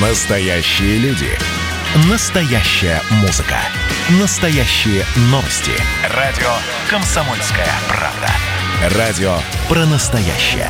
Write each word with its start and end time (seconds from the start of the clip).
Настоящие 0.00 0.98
люди. 0.98 1.28
Настоящая 2.10 3.00
музыка. 3.22 3.58
Настоящие 4.20 5.04
новости. 5.30 5.70
Радио 6.12 6.50
«Комсомольская 6.90 7.68
правда». 7.86 8.98
Радио 8.98 9.36
про 9.68 9.86
настоящее. 9.86 10.68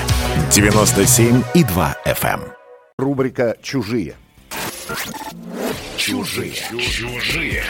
97,2 0.50 1.96
FM. 2.04 2.34
Эм. 2.34 2.52
Рубрика 2.98 3.56
«Чужие». 3.62 4.14
Чужие. 5.96 6.52
Чужие. 6.79 7.64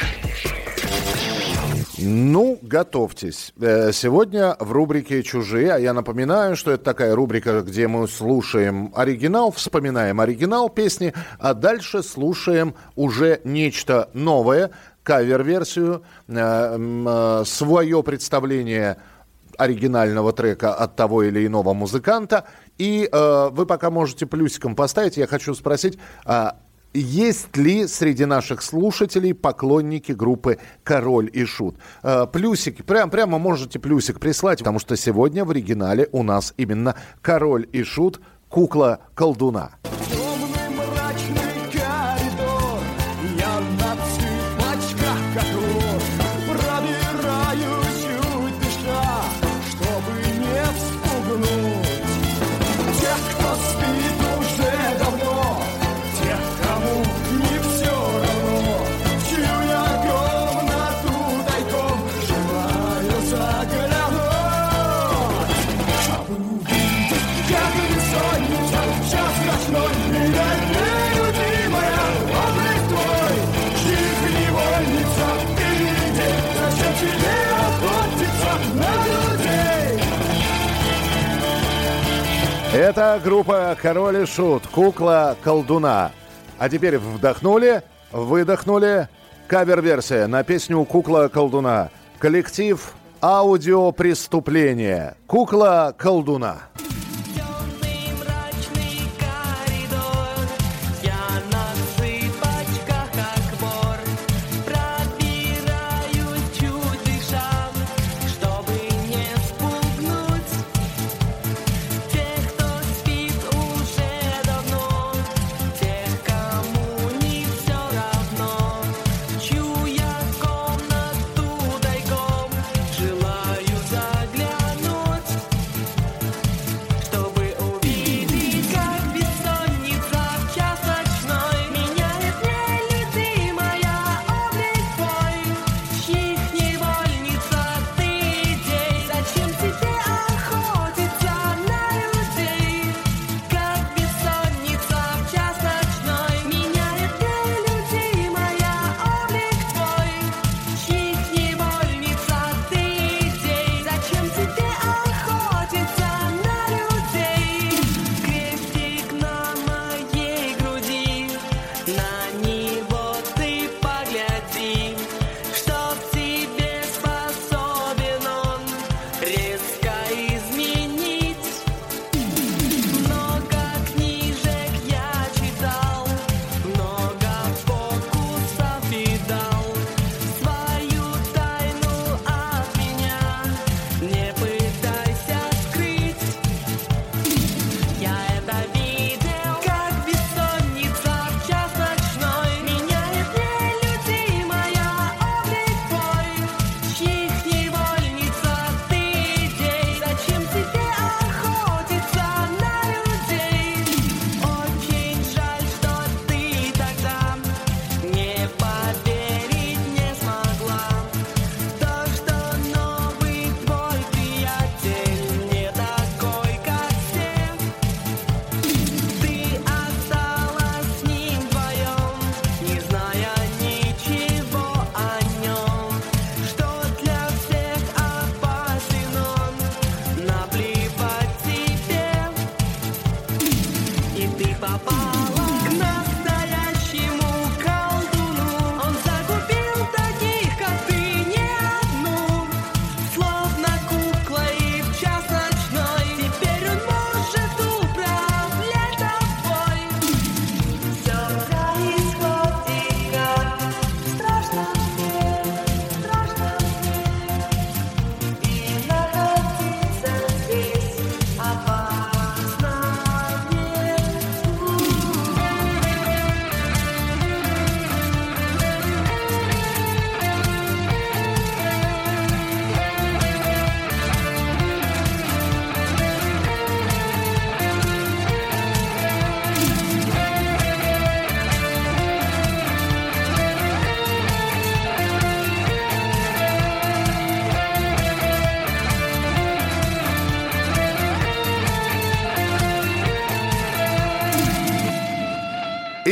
Ну, 2.06 2.58
готовьтесь. 2.60 3.54
Э, 3.58 3.90
сегодня 3.92 4.56
в 4.60 4.72
рубрике 4.72 5.22
«Чужие», 5.22 5.72
а 5.72 5.78
я 5.78 5.94
напоминаю, 5.94 6.54
что 6.54 6.70
это 6.70 6.84
такая 6.84 7.14
рубрика, 7.14 7.62
где 7.62 7.88
мы 7.88 8.06
слушаем 8.08 8.92
оригинал, 8.94 9.50
вспоминаем 9.50 10.20
оригинал 10.20 10.68
песни, 10.68 11.14
а 11.38 11.54
дальше 11.54 12.02
слушаем 12.02 12.74
уже 12.94 13.40
нечто 13.44 14.10
новое, 14.12 14.70
кавер-версию, 15.02 16.02
э, 16.28 16.34
э, 16.36 17.42
свое 17.46 18.02
представление 18.02 18.98
оригинального 19.56 20.32
трека 20.34 20.74
от 20.74 20.96
того 20.96 21.22
или 21.22 21.46
иного 21.46 21.72
музыканта. 21.72 22.44
И 22.76 23.08
э, 23.10 23.48
вы 23.50 23.64
пока 23.64 23.90
можете 23.90 24.26
плюсиком 24.26 24.76
поставить. 24.76 25.16
Я 25.16 25.26
хочу 25.26 25.54
спросить, 25.54 25.98
а 26.26 26.56
есть 26.94 27.56
ли 27.56 27.86
среди 27.86 28.24
наших 28.24 28.62
слушателей 28.62 29.34
поклонники 29.34 30.12
группы 30.12 30.58
«Король 30.82 31.28
и 31.32 31.44
Шут». 31.44 31.76
Э, 32.02 32.26
плюсики, 32.32 32.82
прям, 32.82 33.10
прямо 33.10 33.38
можете 33.38 33.78
плюсик 33.78 34.20
прислать, 34.20 34.60
потому 34.60 34.78
что 34.78 34.96
сегодня 34.96 35.44
в 35.44 35.50
оригинале 35.50 36.08
у 36.12 36.22
нас 36.22 36.54
именно 36.56 36.94
«Король 37.20 37.68
и 37.72 37.82
Шут. 37.82 38.20
Кукла 38.48 39.00
колдуна». 39.14 39.72
Это 82.74 83.20
группа 83.22 83.76
«Король 83.80 84.24
и 84.24 84.26
Шут», 84.26 84.66
«Кукла 84.66 85.36
колдуна». 85.44 86.10
А 86.58 86.68
теперь 86.68 86.98
вдохнули, 86.98 87.84
выдохнули. 88.10 89.08
Кавер-версия 89.46 90.26
на 90.26 90.42
песню 90.42 90.84
«Кукла 90.84 91.28
колдуна». 91.28 91.90
Коллектив 92.18 92.94
«Аудиопреступление». 93.22 95.14
«Кукла 95.28 95.94
колдуна». 95.96 96.62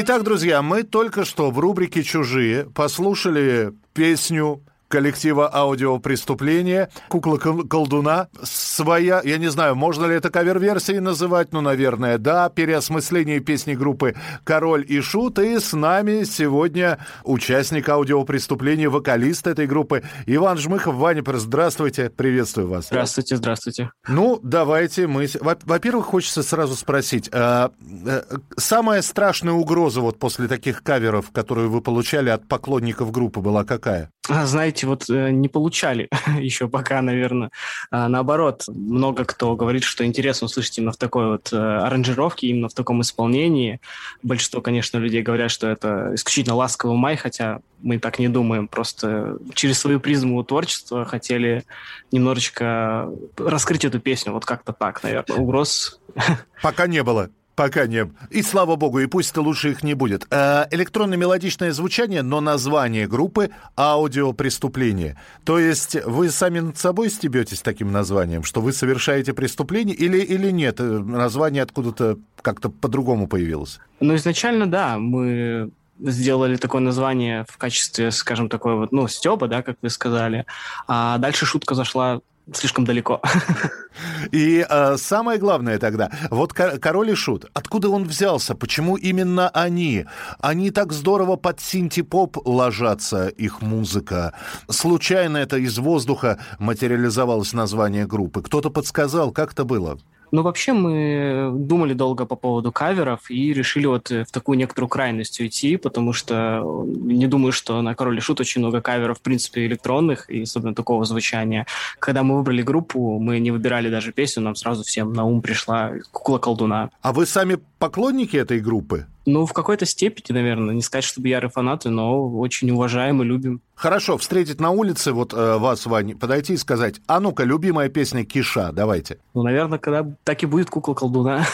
Итак, 0.05 0.25
друзья, 0.25 0.63
мы 0.63 0.83
только 0.83 1.25
что 1.25 1.53
в 1.53 1.61
рубрике 1.61 2.03
«Чужие» 2.03 2.65
послушали 2.65 3.73
песню 3.95 4.61
коллектива 4.93 5.49
аудиопреступления 5.51 6.91
«Кукла 7.09 7.39
кол- 7.39 7.67
колдуна». 7.67 8.29
Своя, 8.43 9.23
я 9.25 9.39
не 9.39 9.51
знаю, 9.51 9.75
можно 9.75 10.05
ли 10.05 10.15
это 10.15 10.29
кавер-версией 10.29 11.01
называть, 11.01 11.55
ну, 11.55 11.63
наверное, 11.63 12.19
да, 12.19 12.51
переосмысление 12.51 13.41
песни 13.41 13.73
группы 13.73 14.15
«Король 14.45 14.85
и 14.87 15.01
Шут». 15.01 15.39
И 15.39 15.59
с 15.59 15.73
нами 15.73 16.25
сегодня 16.25 16.99
участник 17.25 17.89
аудиопреступления, 17.89 18.91
вокалист 18.91 19.47
этой 19.47 19.67
группы 19.67 20.03
Иван 20.27 20.59
Жмыхов. 20.59 20.97
Ваня, 20.97 21.25
здравствуйте, 21.39 22.11
приветствую 22.11 22.69
вас. 22.69 22.89
Здравствуйте, 22.89 23.37
здравствуйте. 23.37 23.91
Ну, 24.07 24.41
давайте 24.43 25.07
мы... 25.07 25.27
Во-первых, 25.41 26.05
хочется 26.05 26.43
сразу 26.43 26.77
спросить. 26.77 27.31
а, 27.33 27.73
э, 28.07 28.23
самая 28.59 29.01
страшная 29.01 29.55
угроза 29.55 30.03
вот 30.03 30.19
после 30.19 30.49
таких 30.49 30.83
каверов, 30.83 31.31
которые 31.33 31.69
вы 31.69 31.81
получали 31.81 32.29
от 32.29 32.47
поклонников 32.47 33.11
группы, 33.11 33.41
была 33.41 33.65
какая? 33.65 34.12
А, 34.35 34.47
Знаете, 34.47 34.87
вот 34.87 35.11
э, 35.11 35.31
не 35.31 35.49
получали 35.49 36.09
еще 36.39 36.67
пока, 36.67 37.03
наверное. 37.03 37.51
А, 37.91 38.09
наоборот, 38.09 38.65
много 38.67 39.27
кто 39.27 39.55
говорит, 39.57 39.85
что 39.85 40.07
интересно 40.07 40.47
услышать 40.47 40.79
именно 40.79 40.93
в 40.93 40.97
такой 40.97 41.27
вот 41.27 41.53
э, 41.53 41.57
аранжировке, 41.57 42.47
именно 42.47 42.71
в 42.71 42.75
таком 42.75 43.03
исполнении. 43.03 43.79
Большинство, 44.23 44.63
конечно, 44.63 44.97
людей 44.97 45.21
говорят, 45.21 45.51
что 45.51 45.69
это 45.69 46.13
исключительно 46.15 46.55
ласковый 46.55 46.97
май, 46.97 47.17
хотя 47.17 47.61
мы 47.83 47.99
так 47.99 48.19
не 48.19 48.29
думаем. 48.29 48.69
Просто 48.69 49.37
через 49.53 49.79
свою 49.79 50.01
призму 50.01 50.43
творчества 50.45 51.05
хотели 51.05 51.65
немножечко 52.11 53.11
раскрыть 53.37 53.85
эту 53.85 54.01
песню. 54.01 54.33
Вот 54.33 54.47
как-то 54.47 54.73
так, 54.73 55.03
наверное. 55.03 55.37
Угроз 55.37 56.01
Пока 56.63 56.87
не 56.87 57.03
было. 57.03 57.31
Пока 57.55 57.87
не. 57.87 58.11
И 58.31 58.43
слава 58.43 58.77
богу, 58.77 59.01
и 59.01 59.07
пусть 59.07 59.37
лучше 59.37 59.71
их 59.71 59.83
не 59.83 59.95
будет. 59.95 60.27
Э, 60.31 60.65
электронно-мелодичное 60.71 61.73
звучание, 61.73 62.23
но 62.23 62.41
название 62.41 63.07
группы 63.07 63.51
«Аудиопреступление». 63.77 65.19
То 65.45 65.59
есть 65.59 65.97
вы 66.07 66.31
сами 66.31 66.61
над 66.61 66.79
собой 66.79 67.11
стебетесь 67.11 67.61
таким 67.61 67.93
названием, 67.93 68.43
что 68.43 68.61
вы 68.63 68.73
совершаете 68.73 69.35
преступление 69.35 69.95
или, 69.95 70.19
или 70.19 70.51
нет? 70.51 70.81
Э, 70.81 71.01
Название 71.03 71.63
откуда-то 71.63 72.19
как-то 72.41 72.71
по-другому 72.71 73.27
появилось? 73.27 73.81
Ну, 74.01 74.15
изначально, 74.17 74.67
да, 74.67 74.99
мы 74.99 75.71
сделали 75.99 76.57
такое 76.57 76.81
название 76.81 77.45
в 77.49 77.59
качестве, 77.59 78.11
скажем, 78.11 78.49
такой 78.49 78.77
вот, 78.77 78.93
ну, 78.93 79.07
стёба, 79.09 79.47
да, 79.47 79.63
как 79.63 79.77
вы 79.83 79.91
сказали. 79.91 80.47
А 80.89 81.19
дальше 81.19 81.47
шутка 81.47 81.75
зашла 81.75 82.21
слишком 82.53 82.85
далеко. 82.85 83.21
И 84.33 84.65
э, 84.69 84.97
самое 84.97 85.39
главное 85.39 85.79
тогда, 85.79 86.11
вот 86.31 86.53
Ко- 86.53 86.79
Король 86.79 87.11
и 87.11 87.15
Шут, 87.15 87.47
откуда 87.55 87.91
он 87.91 88.05
взялся? 88.05 88.55
Почему 88.55 88.97
именно 88.97 89.49
они? 89.51 90.07
Они 90.41 90.71
так 90.71 90.93
здорово 90.93 91.37
под 91.37 91.61
синти-поп 91.61 92.39
ложатся, 92.47 93.29
их 93.29 93.61
музыка. 93.63 94.35
Случайно 94.69 95.37
это 95.37 95.59
из 95.59 95.79
воздуха 95.79 96.39
материализовалось 96.59 97.53
название 97.53 98.07
группы. 98.07 98.43
Кто-то 98.43 98.71
подсказал, 98.71 99.31
как 99.31 99.53
это 99.53 99.65
было? 99.65 99.99
Ну, 100.33 100.41
вообще, 100.43 100.73
мы 100.73 101.51
думали 101.55 101.93
долго 101.93 102.25
по 102.25 102.37
поводу 102.37 102.73
каверов 102.73 103.31
и 103.31 103.53
решили 103.53 103.85
вот 103.85 104.11
э, 104.11 104.25
в 104.25 104.31
такую 104.31 104.57
некоторую 104.57 104.89
крайность 104.89 105.39
уйти, 105.41 105.77
потому 105.77 106.15
что 106.15 106.63
э, 106.65 106.85
не 106.87 107.27
думаю, 107.27 107.53
что 107.53 107.83
на 107.83 107.95
Король 107.95 108.17
и 108.17 108.21
Шут 108.21 108.41
очень 108.41 108.63
много 108.63 108.81
каверов, 108.81 109.19
в 109.19 109.21
принципе, 109.21 109.67
электронных, 109.67 110.31
и 110.31 110.43
особенно 110.43 110.75
такого 110.75 111.05
звучания. 111.05 111.67
Когда 111.99 112.23
мы 112.23 112.37
выбрали 112.37 112.63
группу, 112.63 113.19
мы 113.19 113.41
не 113.41 113.51
выбирали 113.51 113.91
даже 113.91 114.11
песню, 114.13 114.43
нам 114.43 114.57
сразу 114.57 114.85
всем 114.85 115.13
на 115.13 115.25
ум 115.25 115.43
пришла 115.43 115.93
«Кукла 116.13 116.39
колдуна». 116.39 116.89
А 117.03 117.13
вы 117.13 117.27
сами 117.27 117.59
поклонники 117.79 118.39
этой 118.39 118.61
группы? 118.61 119.07
Ну, 119.25 119.47
в 119.47 119.53
какой-то 119.53 119.87
степени, 119.87 120.35
наверное. 120.37 120.75
Не 120.75 120.83
сказать, 120.83 121.05
чтобы 121.05 121.29
ярые 121.29 121.51
фанаты, 121.51 121.91
но 121.91 122.29
очень 122.39 122.71
уважаем 122.71 123.23
и 123.23 123.25
любим. 123.25 123.61
Хорошо, 123.75 124.17
встретить 124.19 124.61
на 124.61 124.71
улице 124.71 125.13
вот 125.13 125.33
э, 125.35 125.57
вас, 125.59 125.87
Вань, 125.87 126.17
подойти 126.17 126.53
и 126.55 126.57
сказать, 126.57 127.01
а 127.09 127.19
ну-ка, 127.21 127.43
любимая 127.43 127.89
песня 127.89 128.25
Киша, 128.25 128.71
давайте. 128.73 129.19
Ну, 129.35 129.43
наверное, 129.43 129.79
когда 129.79 130.07
так 130.23 130.43
и 130.43 130.47
будет 130.47 130.71
кукла 130.71 130.95
колдуна. 130.95 131.45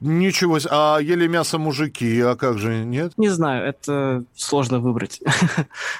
Ничего, 0.00 0.60
с- 0.60 0.68
а 0.70 0.98
ели 0.98 1.26
мясо 1.26 1.58
мужики, 1.58 2.20
а 2.20 2.36
как 2.36 2.58
же, 2.58 2.84
нет? 2.84 3.12
Не 3.16 3.28
знаю, 3.28 3.66
это 3.66 4.24
сложно 4.36 4.78
выбрать. 4.78 5.20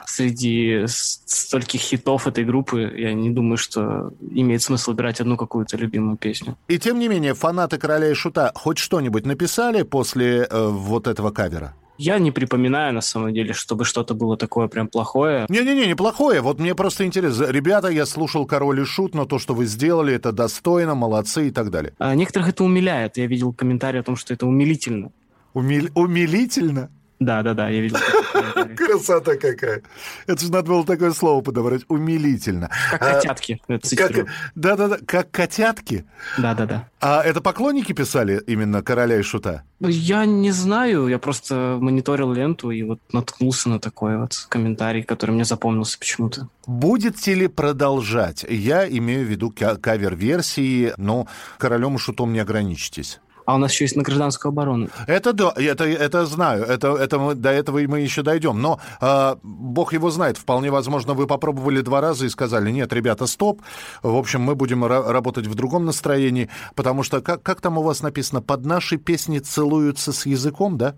Среди 0.06 0.84
стольких 0.87 1.81
хитов 1.81 2.26
этой 2.26 2.44
группы 2.44 2.81
я 2.96 3.12
не 3.14 3.31
думаю, 3.31 3.56
что 3.56 4.12
имеет 4.31 4.62
смысл 4.62 4.90
выбирать 4.93 5.20
одну 5.20 5.37
какую-то 5.37 5.76
любимую 5.76 6.17
песню. 6.17 6.56
И 6.69 6.79
тем 6.79 6.99
не 6.99 7.08
менее, 7.08 7.34
фанаты 7.34 7.79
Короля 7.79 8.11
и 8.11 8.14
Шута 8.14 8.52
хоть 8.55 8.79
что-нибудь 8.79 9.26
написали 9.26 9.82
после 9.82 10.46
э, 10.49 10.71
вот 10.78 11.06
этого 11.06 11.30
кавера? 11.30 11.74
Я 11.98 12.19
не 12.19 12.32
припоминаю, 12.32 12.94
на 12.94 13.00
самом 13.00 13.32
деле, 13.34 13.52
чтобы 13.52 13.84
что-то 13.84 14.14
было 14.14 14.36
такое 14.36 14.66
прям 14.66 14.88
плохое. 14.88 15.46
Не-не-не, 15.48 15.86
неплохое. 15.86 16.40
Вот 16.40 16.58
мне 16.58 16.74
просто 16.74 17.04
интересно. 17.04 17.44
Ребята, 17.50 17.88
я 17.88 18.06
слушал 18.06 18.44
«Король 18.46 18.80
и 18.80 18.84
Шут», 18.84 19.14
но 19.14 19.24
то, 19.24 19.38
что 19.38 19.54
вы 19.54 19.66
сделали, 19.66 20.14
это 20.14 20.32
достойно, 20.32 20.94
молодцы 20.94 21.48
и 21.48 21.50
так 21.50 21.70
далее. 21.70 21.92
А 21.98 22.14
некоторых 22.14 22.48
это 22.48 22.64
умиляет. 22.64 23.19
Я 23.19 23.26
видел 23.26 23.52
комментарий 23.52 24.00
о 24.00 24.02
том, 24.02 24.16
что 24.16 24.34
это 24.34 24.46
умилительно. 24.46 25.12
Умил- 25.54 25.90
Умилительно? 25.94 26.90
Да-да-да, 27.24 27.69
я 27.69 27.80
видел 27.80 27.98
такой 27.98 28.42
комментарий. 28.42 28.76
Красота 28.76 29.36
какая. 29.36 29.82
Это 30.26 30.44
же 30.44 30.50
надо 30.52 30.69
было 30.69 30.84
такое 30.84 31.12
слово 31.12 31.40
подобрать. 31.42 31.82
Умилительно. 31.88 32.70
Как 32.90 33.02
А, 33.02 33.14
котятки. 33.14 33.60
цитирую. 33.82 34.26
Как, 34.26 34.34
да-да-да, 34.54 34.98
как 35.06 35.30
котятки. 35.30 36.04
Да-да-да. 36.38 36.88
А 37.00 37.22
это 37.22 37.40
поклонники 37.40 37.92
писали 37.92 38.40
именно 38.46 38.82
«Короля 38.82 39.19
и 39.19 39.22
Шута»? 39.22 39.62
Ну, 39.80 39.88
Я 39.88 40.24
не 40.24 40.52
знаю, 40.52 41.08
я 41.08 41.19
просто 41.19 41.76
мониторил 41.80 42.32
ленту 42.32 42.70
и 42.70 42.82
вот 42.84 43.00
наткнулся 43.12 43.69
на 43.69 43.80
такой 43.80 44.19
вот 44.19 44.46
комментарий, 44.48 45.02
который 45.02 45.32
мне 45.32 45.44
запомнился 45.44 45.98
почему-то. 45.98 46.48
Будете 46.66 47.34
ли 47.34 47.48
продолжать? 47.48 48.44
Я 48.48 48.88
имею 48.88 49.26
в 49.26 49.28
виду 49.30 49.50
ка- 49.50 49.76
кавер-версии, 49.76 50.92
но 50.96 51.26
«Королем 51.58 51.96
и 51.96 51.98
Шутом» 51.98 52.32
не 52.32 52.38
ограничитесь. 52.38 53.20
А 53.44 53.55
у 53.55 53.59
нас 53.59 53.73
еще 53.73 53.85
есть 53.85 53.97
на 53.97 54.03
гражданскую 54.03 54.50
оборону. 54.50 54.89
Это 55.06 55.33
да, 55.33 55.53
это, 55.56 55.85
это 55.85 56.27
знаю, 56.27 56.65
это, 56.65 56.97
это 56.97 57.19
мы, 57.19 57.35
до 57.35 57.50
этого 57.50 57.79
и 57.79 57.87
мы 57.87 58.01
еще 58.01 58.22
дойдем. 58.22 58.61
Но 58.61 58.81
а, 59.01 59.39
бог 59.43 59.93
его 59.93 60.11
знает, 60.11 60.39
вполне 60.39 60.70
возможно, 60.70 61.15
вы 61.15 61.27
попробовали 61.27 61.81
два 61.81 62.01
раза 62.01 62.27
и 62.27 62.29
сказали, 62.29 62.70
нет, 62.70 62.93
ребята, 62.93 63.27
стоп. 63.27 63.63
В 64.03 64.17
общем, 64.17 64.43
мы 64.43 64.55
будем 64.55 64.84
ра- 64.84 65.11
работать 65.11 65.46
в 65.46 65.55
другом 65.55 65.84
настроении, 65.84 66.49
потому 66.75 67.03
что, 67.03 67.20
как, 67.20 67.43
как 67.43 67.61
там 67.61 67.79
у 67.79 67.82
вас 67.82 68.03
написано, 68.03 68.43
под 68.43 68.65
наши 68.65 68.96
песни 68.96 69.39
целуются 69.39 70.13
с 70.13 70.27
языком, 70.27 70.79
да? 70.79 70.94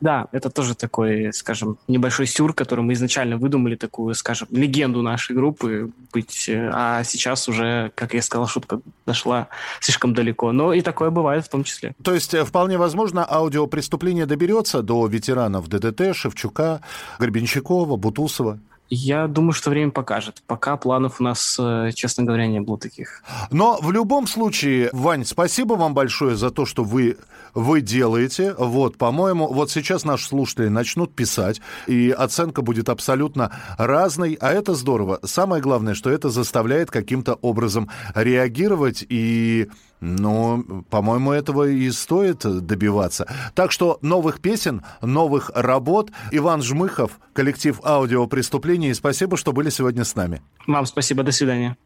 Да, 0.00 0.26
это 0.32 0.50
тоже 0.50 0.74
такой, 0.74 1.32
скажем, 1.32 1.78
небольшой 1.88 2.26
сюр, 2.26 2.52
который 2.54 2.80
мы 2.80 2.92
изначально 2.94 3.36
выдумали, 3.36 3.76
такую, 3.76 4.14
скажем, 4.14 4.48
легенду 4.50 5.02
нашей 5.02 5.34
группы 5.34 5.90
быть. 6.12 6.48
э, 6.48 6.70
А 6.72 7.04
сейчас 7.04 7.48
уже, 7.48 7.92
как 7.94 8.14
я 8.14 8.22
сказал, 8.22 8.46
шутка 8.46 8.80
дошла 9.06 9.48
слишком 9.80 10.14
далеко. 10.14 10.52
Но 10.52 10.72
и 10.72 10.80
такое 10.80 11.10
бывает 11.10 11.44
в 11.44 11.48
том 11.48 11.64
числе. 11.64 11.94
То 12.02 12.14
есть, 12.14 12.34
э, 12.34 12.44
вполне 12.44 12.78
возможно, 12.78 13.26
аудиопреступление 13.28 14.26
доберется 14.26 14.82
до 14.82 15.06
ветеранов 15.06 15.68
ДДТ, 15.68 16.14
Шевчука, 16.14 16.80
Горбенщикова, 17.18 17.96
Бутусова. 17.96 18.58
Я 18.90 19.26
думаю, 19.26 19.52
что 19.52 19.70
время 19.70 19.90
покажет. 19.90 20.42
Пока 20.46 20.76
планов 20.76 21.20
у 21.20 21.24
нас, 21.24 21.56
э, 21.60 21.90
честно 21.94 22.24
говоря, 22.24 22.46
не 22.46 22.60
было 22.60 22.78
таких. 22.78 23.22
Но 23.50 23.78
в 23.82 23.92
любом 23.92 24.26
случае, 24.26 24.88
Вань, 24.92 25.24
спасибо 25.24 25.74
вам 25.74 25.92
большое 25.92 26.36
за 26.36 26.50
то, 26.50 26.64
что 26.64 26.84
вы, 26.84 27.18
вы 27.52 27.82
делаете. 27.82 28.54
Вот, 28.56 28.96
по-моему, 28.96 29.46
вот 29.52 29.70
сейчас 29.70 30.04
наши 30.04 30.26
слушатели 30.26 30.68
начнут 30.68 31.14
писать, 31.14 31.60
и 31.86 32.10
оценка 32.10 32.62
будет 32.62 32.88
абсолютно 32.88 33.52
разной, 33.76 34.38
а 34.40 34.52
это 34.52 34.74
здорово. 34.74 35.20
Самое 35.22 35.60
главное, 35.60 35.94
что 35.94 36.08
это 36.10 36.30
заставляет 36.30 36.90
каким-то 36.90 37.34
образом 37.34 37.90
реагировать, 38.14 39.04
и, 39.06 39.68
ну, 40.00 40.84
по-моему, 40.90 41.32
этого 41.32 41.68
и 41.68 41.90
стоит 41.90 42.38
добиваться. 42.40 43.26
Так 43.54 43.72
что 43.72 43.98
новых 44.02 44.40
песен, 44.40 44.82
новых 45.02 45.50
работ. 45.54 46.10
Иван 46.30 46.62
Жмыхов, 46.62 47.18
коллектив 47.32 47.80
аудиопреступлений, 47.84 48.94
спасибо, 48.94 49.36
что 49.36 49.52
были 49.52 49.70
сегодня 49.70 50.04
с 50.04 50.14
нами. 50.14 50.42
Вам 50.66 50.86
спасибо, 50.86 51.22
до 51.22 51.32
свидания. 51.32 51.76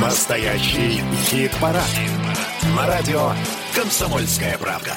Настоящий 0.00 1.02
хит-парад. 1.24 1.88
На 2.76 2.86
радио 2.86 3.32
«Комсомольская 3.74 4.58
правда». 4.58 4.92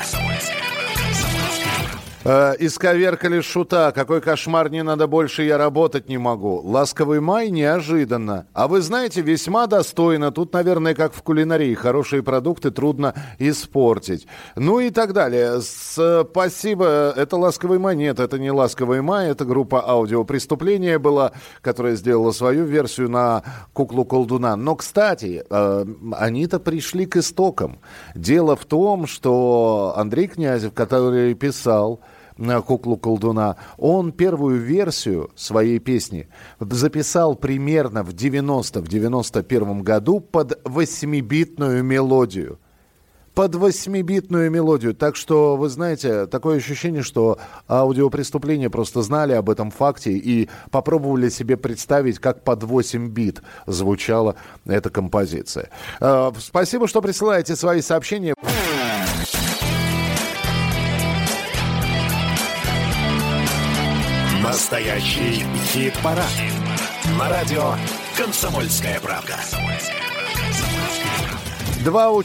Э, 2.28 2.56
Исковеркали 2.58 3.40
шута. 3.42 3.92
Какой 3.92 4.20
кошмар, 4.20 4.72
не 4.72 4.82
надо 4.82 5.06
больше, 5.06 5.44
я 5.44 5.60
работать 5.60 6.10
не 6.10 6.18
могу. 6.18 6.60
Ласковый 6.64 7.20
май 7.20 7.52
неожиданно. 7.52 8.48
А 8.54 8.68
вы 8.68 8.82
знаете, 8.82 9.22
весьма 9.22 9.68
достойно. 9.68 10.32
Тут, 10.32 10.52
наверное, 10.52 10.96
как 10.96 11.14
в 11.14 11.22
кулинарии. 11.22 11.76
Хорошие 11.76 12.24
продукты 12.24 12.72
трудно 12.72 13.14
испортить. 13.38 14.26
Ну 14.56 14.80
и 14.80 14.90
так 14.90 15.14
далее. 15.14 15.62
Спасибо. 15.62 17.14
Это 17.16 17.38
ласковый 17.38 17.78
май. 17.78 17.96
Нет, 17.96 18.20
это 18.20 18.40
не 18.40 18.50
ласковый 18.50 19.04
май. 19.04 19.30
Это 19.30 19.46
группа 19.46 19.88
аудиопреступления 19.88 20.98
была, 20.98 21.32
которая 21.62 21.94
сделала 21.94 22.32
свою 22.32 22.66
версию 22.66 23.12
на 23.12 23.44
куклу 23.72 24.04
колдуна. 24.04 24.56
Но, 24.56 24.76
кстати, 24.76 25.44
э, 25.48 25.86
они-то 26.14 26.60
пришли 26.60 27.06
к 27.06 27.18
истокам. 27.18 27.78
Дело 28.16 28.56
в 28.56 28.66
том, 28.66 29.06
что 29.06 29.94
Андрей 29.96 30.26
Князев, 30.26 30.74
который 30.74 31.36
писал 31.36 32.02
куклу-колдуна. 32.38 33.58
Он 33.78 34.12
первую 34.12 34.60
версию 34.60 35.32
своей 35.36 35.80
песни 35.80 36.28
записал 36.60 37.36
примерно 37.36 38.04
в 38.04 38.10
90-91 38.10 39.82
году 39.82 40.20
под 40.20 40.62
8-битную 40.66 41.84
мелодию 41.84 42.60
под 43.36 43.54
восьмибитную 43.54 44.50
мелодию. 44.50 44.96
Так 44.96 45.18
что, 45.18 45.58
вы 45.58 45.68
знаете, 45.70 46.26
такое 46.26 46.58
ощущение, 46.58 47.04
что 47.04 47.38
аудиопреступления 47.68 48.70
просто 48.70 49.02
знали 49.02 49.34
об 49.34 49.50
этом 49.50 49.72
факте 49.72 50.14
и 50.14 50.50
попробовали 50.72 51.30
себе 51.30 51.58
представить, 51.58 52.18
как 52.18 52.44
под 52.44 52.64
8 52.64 53.10
бит 53.10 53.42
звучала 53.68 54.36
эта 54.66 54.90
композиция. 54.90 55.70
Э, 56.00 56.32
Спасибо, 56.40 56.88
что 56.88 57.02
присылаете 57.02 57.56
свои 57.58 57.82
сообщения. 57.82 58.34
Настоящий 64.66 65.46
хит-парад. 65.68 66.26
На 67.20 67.30
радио 67.30 67.76
«Комсомольская 68.18 69.00
правда». 69.00 69.40
Два 71.84 72.08
уч- 72.08 72.24